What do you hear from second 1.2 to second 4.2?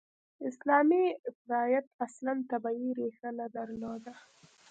افراطیت اصلاً طبیعي ریښه نه درلوده.